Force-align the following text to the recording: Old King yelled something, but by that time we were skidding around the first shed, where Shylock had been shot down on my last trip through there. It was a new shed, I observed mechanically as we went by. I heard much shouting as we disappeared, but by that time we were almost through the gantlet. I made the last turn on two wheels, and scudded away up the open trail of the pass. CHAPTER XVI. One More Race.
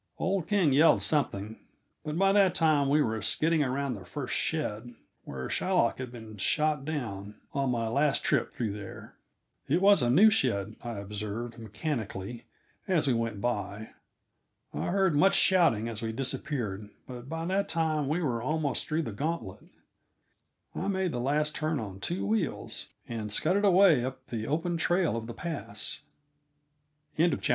Old 0.17 0.47
King 0.47 0.71
yelled 0.71 1.03
something, 1.03 1.59
but 2.03 2.17
by 2.17 2.31
that 2.33 2.55
time 2.55 2.89
we 2.89 3.03
were 3.03 3.21
skidding 3.21 3.61
around 3.63 3.93
the 3.93 4.03
first 4.03 4.33
shed, 4.33 4.95
where 5.25 5.47
Shylock 5.47 5.99
had 5.99 6.11
been 6.11 6.37
shot 6.37 6.83
down 6.85 7.35
on 7.53 7.69
my 7.69 7.87
last 7.87 8.23
trip 8.23 8.51
through 8.55 8.71
there. 8.73 9.13
It 9.67 9.79
was 9.79 10.01
a 10.01 10.09
new 10.09 10.31
shed, 10.31 10.75
I 10.83 10.93
observed 10.93 11.59
mechanically 11.59 12.45
as 12.87 13.05
we 13.05 13.13
went 13.13 13.41
by. 13.41 13.91
I 14.73 14.85
heard 14.87 15.13
much 15.15 15.35
shouting 15.35 15.87
as 15.87 16.01
we 16.01 16.11
disappeared, 16.11 16.89
but 17.07 17.29
by 17.29 17.45
that 17.45 17.69
time 17.69 18.07
we 18.07 18.23
were 18.23 18.41
almost 18.41 18.87
through 18.87 19.03
the 19.03 19.13
gantlet. 19.13 19.69
I 20.73 20.87
made 20.87 21.11
the 21.11 21.19
last 21.19 21.53
turn 21.53 21.79
on 21.79 21.99
two 21.99 22.25
wheels, 22.25 22.87
and 23.07 23.31
scudded 23.31 23.65
away 23.65 24.03
up 24.03 24.25
the 24.29 24.47
open 24.47 24.77
trail 24.77 25.15
of 25.15 25.27
the 25.27 25.35
pass. 25.35 26.01
CHAPTER 27.17 27.27
XVI. 27.27 27.29
One 27.29 27.29
More 27.29 27.37
Race. 27.39 27.49